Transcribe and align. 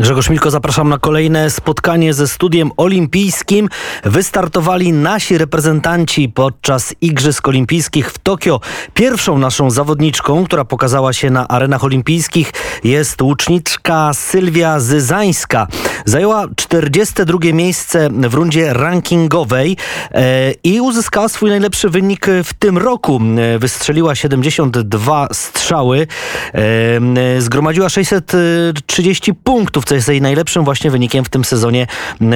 Grzegorz 0.00 0.30
Milko, 0.30 0.50
zapraszam 0.50 0.88
na 0.88 0.98
kolejne 0.98 1.50
spotkanie 1.50 2.14
ze 2.14 2.28
studiem 2.28 2.70
olimpijskim. 2.76 3.68
Wystartowali 4.04 4.92
nasi 4.92 5.38
reprezentanci 5.38 6.28
podczas 6.28 6.94
Igrzysk 7.00 7.48
Olimpijskich 7.48 8.10
w 8.10 8.18
Tokio. 8.18 8.60
Pierwszą 8.94 9.38
naszą 9.38 9.70
zawodniczką, 9.70 10.44
która 10.44 10.64
pokazała 10.64 11.12
się 11.12 11.30
na 11.30 11.48
arenach 11.48 11.84
olimpijskich 11.84 12.52
jest 12.84 13.22
łuczniczka 13.22 14.10
Sylwia 14.14 14.80
Zyzańska. 14.80 15.66
Zajęła 16.04 16.46
42 16.56 17.38
miejsce 17.52 18.10
w 18.10 18.34
rundzie 18.34 18.72
rankingowej 18.72 19.76
e, 20.10 20.52
i 20.64 20.80
uzyskała 20.80 21.28
swój 21.28 21.50
najlepszy 21.50 21.88
wynik 21.88 22.26
w 22.44 22.54
tym 22.54 22.78
roku. 22.78 23.20
E, 23.54 23.58
wystrzeliła 23.58 24.14
72 24.14 25.28
strzały, 25.32 26.06
e, 26.54 27.40
zgromadziła 27.40 27.88
630 27.88 29.34
punktów 29.34 29.87
co 29.88 29.94
jest 29.94 30.08
jej 30.08 30.22
najlepszym 30.22 30.64
właśnie 30.64 30.90
wynikiem 30.90 31.24
w 31.24 31.28
tym 31.28 31.44
sezonie, 31.44 31.86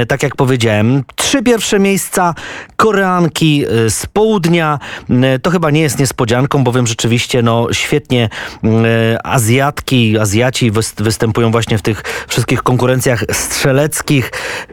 tak 0.09 0.23
jak 0.23 0.37
powiedziałem. 0.37 1.05
Trzy 1.17 1.43
pierwsze 1.43 1.79
miejsca 1.79 2.35
Koreanki 2.77 3.65
y, 3.87 3.91
z 3.91 4.07
południa. 4.07 4.79
To 5.43 5.51
chyba 5.51 5.71
nie 5.71 5.81
jest 5.81 5.99
niespodzianką, 5.99 6.65
bowiem 6.65 6.87
rzeczywiście 6.87 7.43
no, 7.43 7.67
świetnie 7.73 8.29
Azjatki, 9.25 10.19
Azjaci 10.19 10.71
występują 10.99 11.51
właśnie 11.51 11.79
w 11.79 11.83
tych 11.83 12.03
wszystkich 12.29 12.63
konkurencjach 12.63 13.25
strzeleckim. 13.33 14.23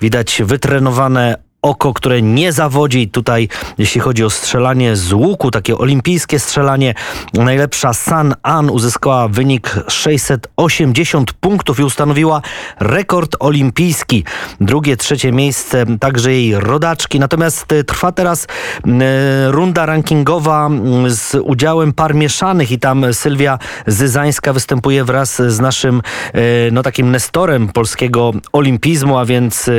Widać 0.02 0.42
wytrenowane 0.46 1.49
oko, 1.62 1.94
które 1.94 2.22
nie 2.22 2.52
zawodzi. 2.52 3.10
Tutaj, 3.10 3.50
jeśli 3.78 4.02
chodzi 4.02 4.24
o 4.24 4.30
strzelanie 4.30 4.96
z 4.96 5.14
łuku, 5.14 5.52
takie 5.52 5.78
olimpijskie 5.78 6.40
strzelanie, 6.40 6.94
najlepsza 7.34 7.94
San 7.94 8.36
An 8.44 8.70
uzyskała 8.70 9.28
wynik 9.28 9.76
680 9.88 11.34
punktów 11.34 11.80
i 11.80 11.84
ustanowiła 11.84 12.42
rekord 12.80 13.36
olimpijski. 13.40 14.24
Drugie, 14.62 14.98
trzecie 14.98 15.32
miejsce 15.32 15.86
także 16.00 16.32
jej 16.32 16.56
rodaczki. 16.56 17.20
Natomiast 17.20 17.72
e, 17.72 17.84
trwa 17.84 18.12
teraz 18.12 18.48
e, 18.86 19.52
runda 19.52 19.86
rankingowa 19.86 20.70
z 21.08 21.36
udziałem 21.44 21.94
par 21.94 22.16
mieszanych 22.16 22.72
i 22.72 22.80
tam 22.80 23.14
Sylwia 23.14 23.60
Zyzańska 23.88 24.54
występuje 24.54 25.04
wraz 25.04 25.42
z 25.48 25.60
naszym 25.60 26.02
e, 26.34 26.42
no 26.72 26.84
takim 26.84 27.12
nestorem 27.12 27.68
polskiego 27.68 28.32
olimpizmu, 28.54 29.18
a 29.18 29.26
więc 29.26 29.70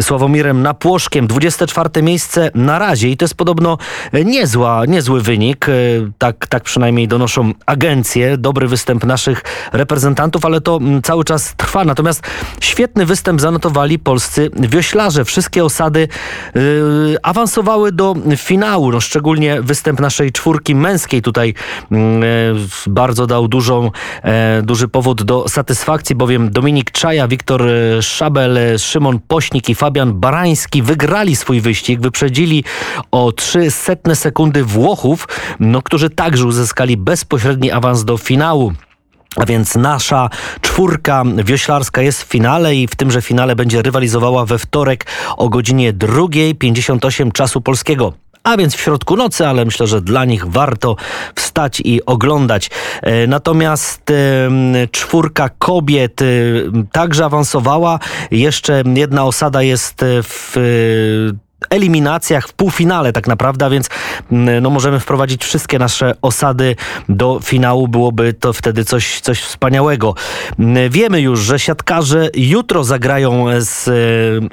Sławomirem 0.00 0.62
Napłoszkiem 0.62 1.23
24 1.26 2.02
miejsce 2.02 2.50
na 2.54 2.78
razie 2.78 3.08
i 3.08 3.16
to 3.16 3.24
jest 3.24 3.34
podobno 3.34 3.78
niezła, 4.24 4.86
niezły 4.86 5.20
wynik. 5.20 5.68
E, 5.68 5.72
tak, 6.18 6.46
tak 6.46 6.62
przynajmniej 6.62 7.08
donoszą 7.08 7.52
agencje. 7.66 8.38
Dobry 8.38 8.68
występ 8.68 9.04
naszych 9.04 9.42
reprezentantów, 9.72 10.44
ale 10.44 10.60
to 10.60 10.76
mm, 10.76 11.02
cały 11.02 11.24
czas 11.24 11.54
trwa. 11.56 11.84
Natomiast 11.84 12.22
świetny 12.60 13.06
występ 13.06 13.40
zanotowali 13.40 13.98
polscy 13.98 14.50
wioślarze. 14.54 15.24
Wszystkie 15.24 15.64
osady 15.64 16.08
yy, 16.54 17.16
awansowały 17.22 17.92
do 17.92 18.14
finału. 18.36 18.92
No, 18.92 19.00
szczególnie 19.00 19.62
występ 19.62 20.00
naszej 20.00 20.32
czwórki 20.32 20.74
męskiej 20.74 21.22
tutaj 21.22 21.54
yy, 21.90 21.98
bardzo 22.86 23.26
dał 23.26 23.48
dużą, 23.48 23.90
yy, 24.24 24.30
duży 24.62 24.88
powód 24.88 25.22
do 25.22 25.48
satysfakcji, 25.48 26.16
bowiem 26.16 26.50
Dominik 26.50 26.90
Czaja, 26.90 27.28
Wiktor 27.28 27.62
Szabel, 28.00 28.58
Szymon 28.78 29.18
Pośnik 29.28 29.68
i 29.68 29.74
Fabian 29.74 30.12
Barański 30.12 30.82
wygrali 30.82 31.13
wygrali 31.14 31.36
swój 31.36 31.60
wyścig, 31.60 32.00
wyprzedzili 32.00 32.64
o 33.10 33.32
300 33.32 34.14
sekundy 34.14 34.64
Włochów, 34.64 35.28
no, 35.60 35.82
którzy 35.82 36.10
także 36.10 36.46
uzyskali 36.46 36.96
bezpośredni 36.96 37.70
awans 37.70 38.04
do 38.04 38.16
finału. 38.16 38.72
A 39.36 39.46
więc 39.46 39.74
nasza 39.74 40.30
czwórka 40.60 41.24
wioślarska 41.44 42.02
jest 42.02 42.22
w 42.22 42.26
finale 42.26 42.76
i 42.76 42.88
w 42.88 42.96
tymże 42.96 43.22
finale 43.22 43.56
będzie 43.56 43.82
rywalizowała 43.82 44.46
we 44.46 44.58
wtorek 44.58 45.06
o 45.36 45.48
godzinie 45.48 45.92
2.58 45.92 47.32
czasu 47.32 47.60
polskiego 47.60 48.23
a 48.44 48.56
więc 48.56 48.74
w 48.74 48.80
środku 48.80 49.16
nocy, 49.16 49.46
ale 49.46 49.64
myślę, 49.64 49.86
że 49.86 50.00
dla 50.00 50.24
nich 50.24 50.46
warto 50.46 50.96
wstać 51.34 51.82
i 51.84 52.04
oglądać. 52.06 52.70
E, 53.02 53.26
natomiast 53.26 54.12
czwórka 54.90 55.48
kobiet 55.58 56.22
e, 56.22 56.24
także 56.92 57.24
awansowała. 57.24 57.98
Jeszcze 58.30 58.82
jedna 58.96 59.24
osada 59.24 59.62
jest 59.62 60.04
w 60.22 60.56
eliminacjach, 61.70 62.48
w 62.48 62.52
półfinale 62.52 63.12
tak 63.12 63.26
naprawdę, 63.26 63.70
więc 63.70 63.88
mm, 64.32 64.62
no, 64.62 64.70
możemy 64.70 65.00
wprowadzić 65.00 65.44
wszystkie 65.44 65.78
nasze 65.78 66.14
osady 66.22 66.76
do 67.08 67.40
finału. 67.44 67.88
Byłoby 67.88 68.32
to 68.32 68.52
wtedy 68.52 68.84
coś, 68.84 69.20
coś 69.20 69.40
wspaniałego. 69.40 70.14
Mm, 70.58 70.90
wiemy 70.90 71.20
już, 71.20 71.40
że 71.40 71.58
siatkarze 71.58 72.28
jutro 72.34 72.84
zagrają 72.84 73.46
z 73.58 73.88
e, 73.88 73.92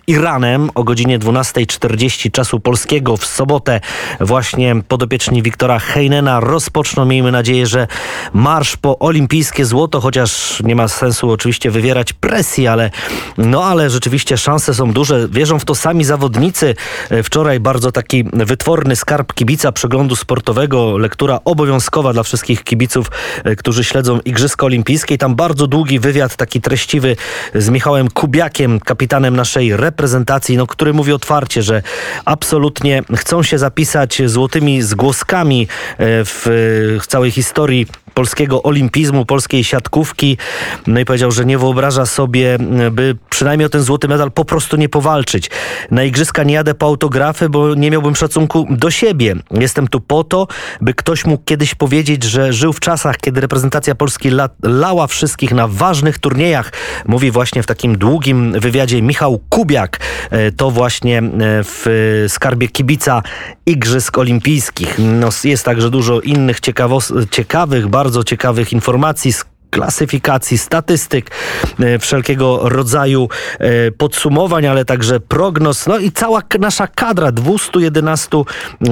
Iranem 0.07 0.69
o 0.75 0.83
godzinie 0.83 1.19
12.40 1.19 2.31
czasu 2.31 2.59
polskiego. 2.59 3.17
W 3.17 3.25
sobotę 3.25 3.81
właśnie 4.19 4.75
podopieczni 4.87 5.43
Wiktora 5.43 5.79
Heinena 5.79 6.39
rozpoczną, 6.39 7.05
miejmy 7.05 7.31
nadzieję, 7.31 7.67
że 7.67 7.87
marsz 8.33 8.77
po 8.77 8.99
olimpijskie 8.99 9.65
złoto, 9.65 10.01
chociaż 10.01 10.61
nie 10.63 10.75
ma 10.75 10.87
sensu 10.87 11.31
oczywiście 11.31 11.71
wywierać 11.71 12.13
presji, 12.13 12.67
ale 12.67 12.91
no 13.37 13.63
ale 13.63 13.89
rzeczywiście 13.89 14.37
szanse 14.37 14.73
są 14.73 14.91
duże. 14.91 15.27
Wierzą 15.29 15.59
w 15.59 15.65
to 15.65 15.75
sami 15.75 16.03
zawodnicy. 16.03 16.75
E, 17.09 17.23
wczoraj 17.23 17.59
bardzo 17.59 17.91
taki 17.91 18.23
wytworny 18.33 18.95
skarb 18.95 19.33
kibica 19.33 19.71
przeglądu 19.71 20.15
sportowego, 20.15 20.97
lektura 20.97 21.39
obowiązkowa 21.45 22.13
dla 22.13 22.23
wszystkich 22.23 22.63
kibiców, 22.63 23.11
e, 23.43 23.55
którzy 23.55 23.83
śledzą 23.83 24.19
Igrzyska 24.19 24.65
Olimpijskie. 24.65 25.17
Tam 25.17 25.35
bardzo 25.35 25.67
długi 25.67 25.99
wywiad, 25.99 26.35
taki 26.35 26.61
treściwy 26.61 27.15
z 27.55 27.69
Michałem 27.69 28.09
Kubiakiem, 28.09 28.79
kapitanem 28.79 29.35
naszej 29.35 29.77
reprezentacji, 29.77 30.57
no, 30.57 30.67
który 30.67 30.93
mówi 30.93 31.13
otwarcie, 31.13 31.63
że 31.63 31.81
absolutnie 32.25 33.03
chcą 33.15 33.43
się 33.43 33.57
zapisać 33.57 34.21
złotymi 34.25 34.81
zgłoskami 34.81 35.61
e, 35.61 35.97
w, 36.25 36.99
całej 37.07 37.31
historii 37.31 37.87
polskiego 38.13 38.63
olimpizmu, 38.63 39.25
polskiej 39.25 39.63
siatkówki. 39.63 40.37
No 40.87 40.99
i 40.99 41.05
powiedział, 41.05 41.31
że 41.31 41.45
nie 41.45 41.57
wyobraża 41.57 42.05
sobie, 42.05 42.57
by 42.91 43.17
przynajmniej 43.29 43.65
o 43.65 43.69
ten 43.69 43.81
złoty 43.81 44.07
medal 44.07 44.31
po 44.31 44.45
prostu 44.45 44.77
nie 44.77 44.89
powalczyć. 44.89 45.49
Na 45.91 46.03
igrzyska 46.03 46.43
nie 46.43 46.53
jadę 46.53 46.73
po 46.73 46.87
autografy, 46.91 47.49
bo 47.49 47.75
nie 47.75 47.91
miałbym 47.91 48.15
szacunku 48.15 48.67
do 48.69 48.91
siebie. 48.91 49.35
Jestem 49.51 49.87
tu 49.87 50.01
po 50.01 50.23
to, 50.23 50.47
by 50.81 50.93
ktoś 50.93 51.25
mógł 51.25 51.43
kiedyś 51.43 51.75
powiedzieć, 51.75 52.23
że 52.23 52.53
żył 52.53 52.73
w 52.73 52.79
czasach, 52.79 53.17
kiedy 53.17 53.41
reprezentacja 53.41 53.95
Polski 53.95 54.27
la 54.27 54.49
lała 54.63 55.07
wszystkich 55.07 55.51
na 55.51 55.67
ważnych 55.67 56.19
turniejach. 56.19 56.71
Mówi 57.05 57.31
właśnie 57.31 57.63
w 57.63 57.65
takim 57.65 57.97
długim 57.97 58.59
wywiadzie 58.59 59.01
Michał 59.01 59.39
Kubiak. 59.49 59.99
E, 60.29 60.51
to 60.51 60.71
właśnie 60.71 61.19
e, 61.19 61.23
w 61.63 61.85
skarbie 62.27 62.67
kibica 62.67 63.23
Igrzysk 63.65 64.17
Olimpijskich. 64.17 64.95
No, 64.99 65.29
jest 65.43 65.65
także 65.65 65.89
dużo 65.89 66.21
innych 66.21 66.59
ciekawych, 67.31 67.87
bardzo 67.87 68.23
ciekawych 68.23 68.73
informacji 68.73 69.33
klasyfikacji, 69.71 70.57
statystyk, 70.57 71.31
e, 71.79 71.99
wszelkiego 71.99 72.69
rodzaju 72.69 73.29
e, 73.59 73.91
podsumowań, 73.91 74.67
ale 74.67 74.85
także 74.85 75.19
prognoz. 75.19 75.87
No 75.87 75.97
i 75.97 76.11
cała 76.11 76.41
nasza 76.59 76.87
kadra 76.87 77.31
211 77.31 78.43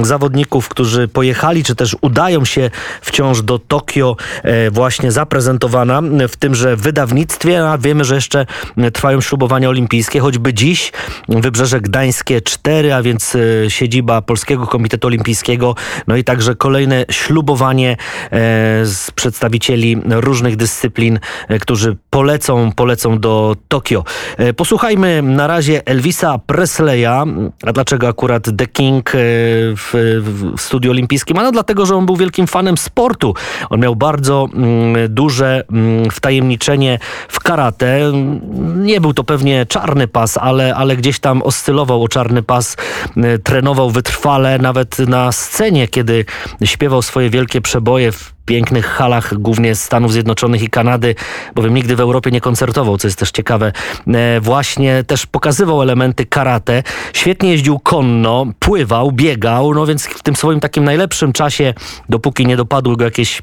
zawodników, 0.01 0.69
którzy 0.69 1.07
pojechali, 1.07 1.63
czy 1.63 1.75
też 1.75 1.95
udają 2.01 2.45
się 2.45 2.71
wciąż 3.01 3.41
do 3.41 3.59
Tokio, 3.59 4.15
e, 4.43 4.71
właśnie 4.71 5.11
zaprezentowana 5.11 6.01
w 6.29 6.35
tymże 6.35 6.75
wydawnictwie. 6.75 7.69
A 7.69 7.77
wiemy, 7.77 8.05
że 8.05 8.15
jeszcze 8.15 8.45
trwają 8.93 9.21
ślubowania 9.21 9.69
olimpijskie, 9.69 10.19
choćby 10.19 10.53
dziś 10.53 10.91
Wybrzeże 11.29 11.81
Gdańskie 11.81 12.41
4, 12.41 12.93
a 12.93 13.01
więc 13.01 13.37
siedziba 13.67 14.21
Polskiego 14.21 14.67
Komitetu 14.67 15.07
Olimpijskiego, 15.07 15.75
no 16.07 16.15
i 16.15 16.23
także 16.23 16.55
kolejne 16.55 17.05
ślubowanie 17.11 17.97
z 18.83 19.11
przedstawicieli 19.15 19.97
różnych 20.05 20.55
dyscyplin 20.55 20.68
dyscyplin, 20.69 21.19
e, 21.47 21.59
którzy 21.59 21.97
polecą, 22.09 22.71
polecą 22.71 23.19
do 23.19 23.55
Tokio. 23.67 24.03
E, 24.37 24.53
posłuchajmy 24.53 25.21
na 25.21 25.47
razie 25.47 25.81
Elvisa 25.85 26.37
Presleya. 26.37 27.25
A 27.65 27.71
dlaczego 27.73 28.07
akurat 28.07 28.47
The 28.57 28.67
King 28.67 29.09
e, 29.09 29.17
w, 29.75 29.91
w 30.57 30.61
studiu 30.61 30.91
olimpijskim? 30.91 31.37
Ano 31.37 31.51
dlatego, 31.51 31.85
że 31.85 31.95
on 31.95 32.05
był 32.05 32.15
wielkim 32.15 32.47
fanem 32.47 32.77
sportu. 32.77 33.33
On 33.69 33.79
miał 33.79 33.95
bardzo 33.95 34.47
mm, 34.53 35.13
duże 35.13 35.63
mm, 35.71 36.09
wtajemniczenie 36.11 36.99
w 37.27 37.39
karate. 37.39 38.11
Nie 38.75 39.01
był 39.01 39.13
to 39.13 39.23
pewnie 39.23 39.65
czarny 39.65 40.07
pas, 40.07 40.37
ale, 40.37 40.75
ale 40.75 40.95
gdzieś 40.95 41.19
tam 41.19 41.41
oscylował 41.41 42.03
o 42.03 42.07
czarny 42.07 42.43
pas. 42.43 42.77
Trenował 43.43 43.89
wytrwale, 43.89 44.59
nawet 44.59 44.99
na 44.99 45.31
scenie, 45.31 45.87
kiedy 45.87 46.25
śpiewał 46.63 47.01
swoje 47.01 47.29
wielkie 47.29 47.61
przeboje 47.61 48.11
w 48.11 48.38
pięknych 48.45 48.85
halach, 48.85 49.33
głównie 49.37 49.75
Stanów 49.75 50.13
Zjednoczonych 50.13 50.63
i 50.63 50.69
Kanady, 50.69 51.15
bowiem 51.55 51.73
nigdy 51.73 51.95
w 51.95 51.99
Europie 51.99 52.31
nie 52.31 52.41
koncertował, 52.41 52.97
co 52.97 53.07
jest 53.07 53.19
też 53.19 53.31
ciekawe. 53.31 53.71
E, 54.07 54.41
właśnie 54.41 55.03
też 55.03 55.25
pokazywał 55.25 55.81
elementy 55.81 56.25
karate. 56.25 56.83
Świetnie 57.13 57.51
jeździł 57.51 57.79
konno, 57.79 58.45
pływał, 58.59 59.11
biegał, 59.11 59.73
no 59.73 59.85
więc 59.85 60.05
w 60.05 60.23
tym 60.23 60.35
swoim 60.35 60.59
takim 60.59 60.83
najlepszym 60.83 61.33
czasie, 61.33 61.73
dopóki 62.09 62.45
nie 62.45 62.57
dopadły 62.57 62.97
go 62.97 63.05
jakieś 63.05 63.41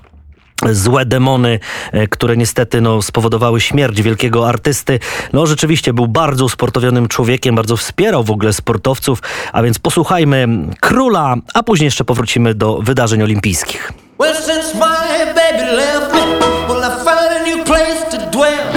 złe 0.73 1.07
demony, 1.07 1.61
e, 1.93 2.09
które 2.09 2.37
niestety 2.37 2.81
no, 2.81 3.03
spowodowały 3.03 3.61
śmierć 3.61 4.03
wielkiego 4.03 4.49
artysty. 4.49 4.99
No 5.33 5.47
rzeczywiście 5.47 5.93
był 5.93 6.09
bardzo 6.09 6.45
usportowionym 6.45 7.09
człowiekiem, 7.09 7.55
bardzo 7.55 7.77
wspierał 7.77 8.25
w 8.25 8.31
ogóle 8.31 8.53
sportowców, 8.53 9.23
a 9.53 9.63
więc 9.63 9.79
posłuchajmy 9.79 10.49
króla, 10.81 11.35
a 11.55 11.63
później 11.63 11.85
jeszcze 11.85 12.05
powrócimy 12.05 12.55
do 12.55 12.79
wydarzeń 12.83 13.23
olimpijskich. 13.23 13.93
Well, 14.19 14.33
since 14.33 14.75
my 14.75 15.31
baby 15.35 15.77
left 15.77 16.15
me, 16.15 16.21
well, 16.69 16.83
I 16.83 17.05
found 17.05 17.35
a 17.37 17.45
new 17.45 17.63
place 17.65 18.03
to 18.13 18.31
dwell. 18.33 18.73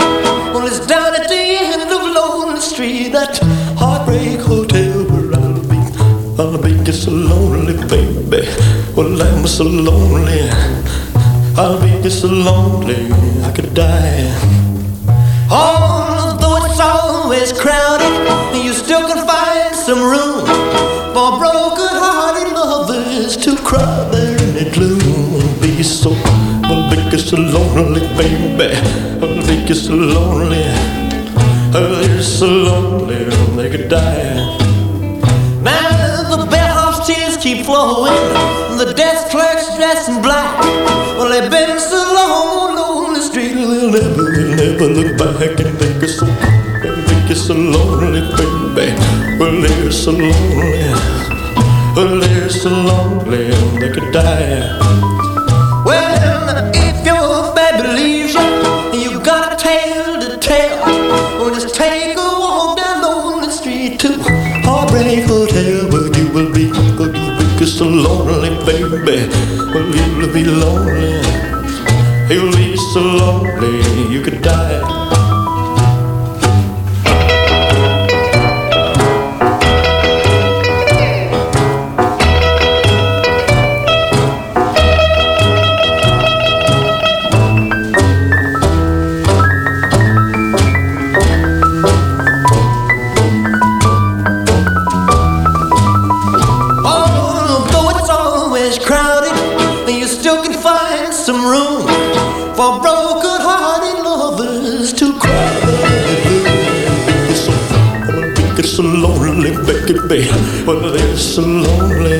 Well, 0.53 0.68
it's 0.68 0.86
down 0.86 1.15
at 1.15 1.30
the 1.30 1.36
end 1.38 1.89
of 1.89 2.01
Lonely 2.13 2.59
Street, 2.59 3.13
that 3.13 3.39
heartbreak 3.77 4.41
hotel 4.41 5.06
where 5.06 5.39
I'll 5.39 5.63
be. 5.63 5.77
I'll 6.38 6.62
be 6.62 6.83
just 6.83 7.03
so 7.06 7.12
lonely, 7.12 7.77
baby. 7.88 8.50
Well, 8.97 9.21
I'm 9.21 9.47
so 9.47 9.63
lonely. 9.63 10.50
I'll 11.56 11.80
be 11.80 12.03
just 12.03 12.19
so 12.19 12.27
lonely 12.27 13.09
I 13.44 13.53
could 13.56 13.74
die. 13.74 14.27
Although 15.50 16.65
it's 16.65 16.81
always 16.81 17.53
crowded, 17.53 18.12
you 18.62 18.74
still 18.74 19.07
can 19.07 19.25
find 19.25 19.74
some 19.74 20.01
room 20.01 20.45
for 21.13 21.39
broken-hearted 21.39 22.51
lovers 22.53 23.38
to 23.38 23.56
cry 23.63 24.09
there 24.12 24.38
in 24.38 24.53
the 24.53 24.69
gloom. 24.74 25.28
So, 25.81 26.11
I'll 26.65 27.09
be 27.09 27.17
so 27.17 27.37
lonely, 27.37 28.01
baby. 28.17 28.75
I'll 29.21 29.47
be 29.47 29.73
so 29.73 29.93
lonely. 29.95 30.63
I'll 31.73 32.01
be 32.01 32.21
so 32.21 32.47
lonely 32.47 33.23
they 33.55 33.69
could 33.69 33.89
die. 33.89 34.57
Now 35.63 36.35
the 36.35 36.47
bellhop's 36.51 37.07
tears 37.07 37.37
keep 37.37 37.65
flowing, 37.65 38.13
the 38.77 38.93
desk 38.95 39.29
clerk's 39.31 39.75
dressed 39.77 40.09
in 40.09 40.21
black. 40.21 40.59
Well, 41.17 41.29
they've 41.29 41.49
been 41.49 41.79
so 41.79 41.95
long 41.95 42.77
on 42.77 43.13
the 43.13 43.21
street, 43.21 43.53
they'll 43.53 43.91
never, 43.91 44.31
they'll 44.31 44.55
never 44.55 44.87
look 44.87 45.17
back 45.17 45.59
and 45.59 45.77
think 45.79 46.03
it's 46.03 46.19
so, 46.19 46.25
and 46.25 47.07
think 47.07 47.31
it's 47.31 47.41
so 47.47 47.53
lonely, 47.53 48.21
baby. 48.35 48.95
Well, 49.39 49.61
they're 49.61 49.91
so 49.91 50.11
lonely, 50.11 50.91
well, 51.95 52.19
they're 52.19 52.49
so 52.49 52.69
lonely, 52.69 53.51
they 53.79 53.89
could 53.91 54.11
die. 54.13 55.19
Heartbreak 65.59 65.89
Hotel, 65.89 65.89
where 65.91 66.17
you 66.17 66.31
will 66.33 66.53
be, 66.53 66.71
where 66.71 67.15
you 67.15 67.35
will 67.38 67.59
be 67.59 67.65
so 67.65 67.85
lonely, 67.85 68.50
baby. 68.65 69.27
Well, 69.73 69.88
you'll 69.94 70.33
be 70.33 70.44
lonely. 70.45 71.19
You'll 72.29 72.56
be 72.56 72.77
so 72.77 73.01
lonely 73.01 74.13
you 74.13 74.21
could 74.21 74.41
die. 74.41 75.19
So 108.80 108.86
lonely, 108.86 109.51
baby. 109.68 110.30
Well, 110.66 110.94
they're 110.94 111.18
so 111.18 111.42
lonely. 111.42 112.19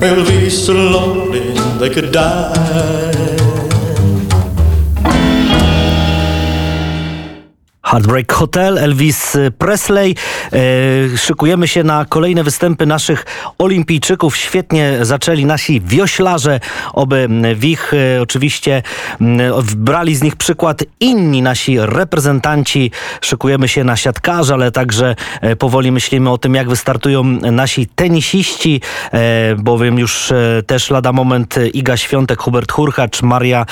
They'll 0.00 0.26
be 0.26 0.50
so 0.50 0.72
lonely 0.72 1.54
they 1.78 1.88
could 1.88 2.10
die. 2.10 3.35
Heartbreak 7.86 8.32
Hotel, 8.32 8.78
Elvis 8.78 9.36
Presley. 9.58 10.14
E, 10.52 11.18
szykujemy 11.18 11.68
się 11.68 11.84
na 11.84 12.04
kolejne 12.04 12.44
występy 12.44 12.86
naszych 12.86 13.26
olimpijczyków. 13.58 14.36
Świetnie 14.36 14.98
zaczęli 15.02 15.44
nasi 15.44 15.80
wioślarze, 15.80 16.60
oby 16.92 17.28
w 17.54 17.64
ich 17.64 17.92
e, 17.94 18.22
oczywiście 18.22 18.82
brali 19.76 20.16
z 20.16 20.22
nich 20.22 20.36
przykład 20.36 20.84
inni 21.00 21.42
nasi 21.42 21.76
reprezentanci. 21.80 22.90
Szykujemy 23.20 23.68
się 23.68 23.84
na 23.84 23.96
siatkarza, 23.96 24.54
ale 24.54 24.70
także 24.70 25.16
e, 25.40 25.56
powoli 25.56 25.92
myślimy 25.92 26.30
o 26.30 26.38
tym, 26.38 26.54
jak 26.54 26.68
wystartują 26.68 27.24
nasi 27.52 27.86
tenisiści, 27.86 28.80
bowiem 29.58 29.98
już 29.98 30.32
też 30.66 30.90
lada 30.90 31.12
moment 31.12 31.54
Iga 31.74 31.96
Świątek, 31.96 32.40
Hubert 32.40 32.72
Hurkacz, 32.72 33.22
Maria 33.22 33.66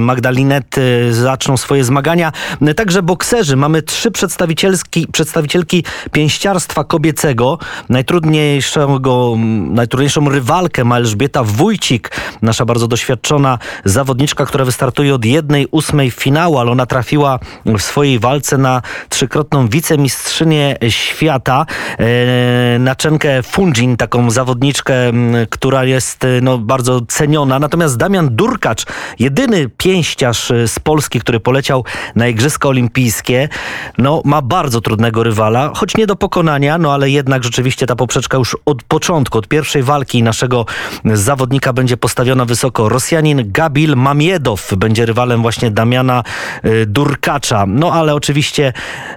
Magdalinet 0.00 0.76
zaczną 1.10 1.56
swoje 1.56 1.84
zmagania. 1.84 2.32
Także 2.76 3.02
bokserzy 3.02 3.41
Mamy 3.56 3.82
trzy 3.82 4.10
przedstawicielski, 4.10 5.06
przedstawicielki 5.12 5.84
pięściarstwa 6.12 6.84
kobiecego. 6.84 7.58
Najtrudniejszego, 7.88 9.34
najtrudniejszą 9.70 10.28
rywalkę 10.28 10.84
ma 10.84 10.96
Elżbieta 10.96 11.44
Wójcik, 11.44 12.10
nasza 12.42 12.64
bardzo 12.64 12.88
doświadczona 12.88 13.58
zawodniczka, 13.84 14.46
która 14.46 14.64
wystartuje 14.64 15.14
od 15.14 15.24
jednej 15.24 15.66
ósmej 15.70 16.10
finału, 16.10 16.58
ale 16.58 16.70
ona 16.70 16.86
trafiła 16.86 17.38
w 17.66 17.80
swojej 17.80 18.18
walce 18.18 18.58
na 18.58 18.82
trzykrotną 19.08 19.68
wicemistrzynię 19.68 20.76
świata, 20.88 21.66
e, 21.98 22.78
Naczenkę 22.78 23.42
Funjin, 23.42 23.96
taką 23.96 24.30
zawodniczkę, 24.30 24.94
która 25.50 25.84
jest 25.84 26.24
e, 26.24 26.28
no, 26.42 26.58
bardzo 26.58 27.00
ceniona. 27.08 27.58
Natomiast 27.58 27.96
Damian 27.96 28.36
Durkacz, 28.36 28.84
jedyny 29.18 29.68
pięściarz 29.68 30.50
e, 30.50 30.68
z 30.68 30.78
Polski, 30.78 31.20
który 31.20 31.40
poleciał 31.40 31.84
na 32.16 32.28
Igrzyska 32.28 32.68
Olimpijskie, 32.68 33.31
no 33.98 34.22
ma 34.24 34.42
bardzo 34.42 34.80
trudnego 34.80 35.22
rywala, 35.22 35.70
choć 35.74 35.96
nie 35.96 36.06
do 36.06 36.16
pokonania, 36.16 36.78
no 36.78 36.92
ale 36.92 37.10
jednak 37.10 37.44
rzeczywiście 37.44 37.86
ta 37.86 37.96
poprzeczka 37.96 38.38
już 38.38 38.56
od 38.66 38.82
początku, 38.82 39.38
od 39.38 39.48
pierwszej 39.48 39.82
walki 39.82 40.22
naszego 40.22 40.66
zawodnika 41.04 41.72
będzie 41.72 41.96
postawiona 41.96 42.44
wysoko. 42.44 42.88
Rosjanin 42.88 43.52
Gabil 43.52 43.96
Mamiedow 43.96 44.74
będzie 44.76 45.06
rywalem 45.06 45.42
właśnie 45.42 45.70
Damiana 45.70 46.22
y, 46.64 46.86
Durkacza. 46.86 47.64
No 47.66 47.92
ale 47.92 48.14
oczywiście 48.14 48.72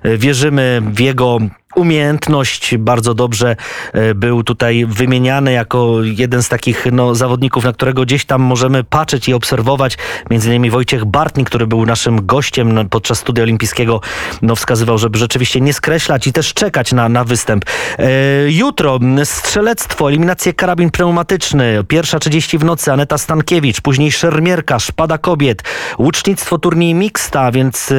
y, 0.06 0.18
wierzymy 0.18 0.82
w 0.86 1.00
jego 1.00 1.40
umiejętność 1.76 2.78
bardzo 2.78 3.14
dobrze 3.14 3.56
e, 3.94 4.16
był 4.16 4.44
tutaj 4.44 4.86
wymieniany 4.86 5.52
jako 5.52 6.04
jeden 6.04 6.44
z 6.44 6.50
takich 6.50 6.86
no, 6.92 7.16
zawodników, 7.16 7.64
na 7.64 7.74
którego 7.74 8.02
gdzieś 8.02 8.26
tam 8.26 8.42
możemy 8.42 8.84
patrzeć 8.84 9.28
i 9.28 9.34
obserwować. 9.34 9.98
Między 10.30 10.48
innymi 10.50 10.70
Wojciech 10.70 11.06
Bartnik, 11.06 11.48
który 11.48 11.68
był 11.68 11.86
naszym 11.86 12.26
gościem 12.26 12.90
podczas 12.90 13.20
studia 13.20 13.44
olimpijskiego, 13.44 14.02
no, 14.42 14.56
wskazywał, 14.56 14.98
żeby 14.98 15.18
rzeczywiście 15.18 15.62
nie 15.62 15.74
skreślać 15.74 16.28
i 16.28 16.34
też 16.34 16.54
czekać 16.54 16.94
na, 16.94 17.10
na 17.10 17.24
występ. 17.24 17.66
E, 18.00 18.06
jutro 18.52 19.00
strzelectwo, 19.24 20.10
eliminację 20.10 20.54
karabin 20.54 20.92
pneumatyczny, 20.92 21.84
pierwsza 21.88 22.20
30 22.20 22.58
w 22.58 22.64
nocy, 22.64 22.92
Aneta 22.92 23.18
Stankiewicz, 23.18 23.82
później 23.82 24.12
szermierka, 24.12 24.80
szpada 24.80 25.18
kobiet, 25.18 25.64
łucznictwo 26.00 26.58
turniej 26.58 26.94
mixta, 26.94 27.52
więc 27.52 27.94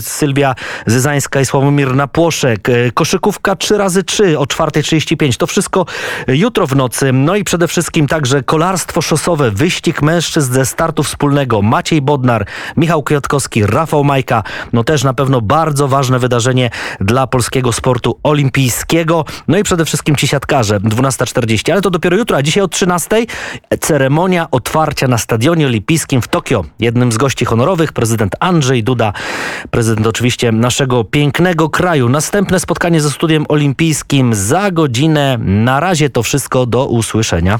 Sylwia 0.00 0.54
Zyzańska 0.86 1.40
i 1.40 1.46
Sławomir 1.46 1.94
Napłoszek, 1.94 2.68
e, 2.68 2.90
koszykówka 3.02 3.56
3 3.56 3.78
razy 3.78 4.04
3 4.04 4.38
o 4.38 4.44
4.35. 4.44 5.36
To 5.36 5.46
wszystko 5.46 5.86
jutro 6.28 6.66
w 6.66 6.76
nocy. 6.76 7.12
No 7.12 7.36
i 7.36 7.44
przede 7.44 7.68
wszystkim 7.68 8.06
także 8.06 8.42
kolarstwo 8.42 9.02
szosowe, 9.02 9.50
wyścig 9.50 10.02
mężczyzn 10.02 10.52
ze 10.52 10.66
startu 10.66 11.02
wspólnego. 11.02 11.62
Maciej 11.62 12.02
Bodnar, 12.02 12.46
Michał 12.76 13.02
Kwiatkowski, 13.02 13.66
Rafał 13.66 14.04
Majka. 14.04 14.42
No 14.72 14.84
też 14.84 15.04
na 15.04 15.14
pewno 15.14 15.40
bardzo 15.40 15.88
ważne 15.88 16.18
wydarzenie 16.18 16.70
dla 17.00 17.26
polskiego 17.26 17.72
sportu 17.72 18.18
olimpijskiego. 18.22 19.24
No 19.48 19.58
i 19.58 19.62
przede 19.62 19.84
wszystkim 19.84 20.16
ci 20.16 20.28
siatkarze. 20.28 20.80
12.40, 20.80 21.72
ale 21.72 21.80
to 21.80 21.90
dopiero 21.90 22.16
jutro, 22.16 22.36
a 22.36 22.42
dzisiaj 22.42 22.62
od 22.62 22.74
13.00 22.74 23.26
ceremonia 23.80 24.50
otwarcia 24.50 25.08
na 25.08 25.18
Stadionie 25.18 25.66
Olimpijskim 25.66 26.22
w 26.22 26.28
Tokio. 26.28 26.64
Jednym 26.78 27.12
z 27.12 27.16
gości 27.16 27.44
honorowych 27.44 27.92
prezydent 27.92 28.36
Andrzej 28.40 28.84
Duda, 28.84 29.12
prezydent 29.70 30.06
oczywiście 30.06 30.52
naszego 30.52 31.04
pięknego 31.04 31.70
kraju. 31.70 32.08
Następne 32.08 32.60
spotkanie 32.60 32.91
spotkanie 32.92 33.00
ze 33.00 33.10
studiem 33.10 33.44
olimpijskim 33.48 34.34
za 34.34 34.70
godzinę. 34.70 35.38
Na 35.38 35.80
razie 35.80 36.10
to 36.10 36.22
wszystko. 36.22 36.66
Do 36.66 36.86
usłyszenia. 36.86 37.58